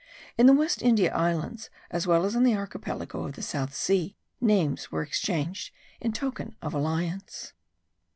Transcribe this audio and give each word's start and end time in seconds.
In 0.35 0.47
the 0.47 0.53
West 0.53 0.81
India 0.81 1.13
Islands, 1.13 1.69
as 1.91 2.07
well 2.07 2.25
as 2.25 2.33
in 2.33 2.41
the 2.41 2.55
archipelago 2.55 3.21
of 3.23 3.33
the 3.33 3.43
South 3.43 3.75
Sea, 3.75 4.15
names 4.39 4.91
were 4.91 5.03
exchanged 5.03 5.71
in 5.99 6.11
token 6.11 6.55
of 6.59 6.73
alliance. 6.73 7.53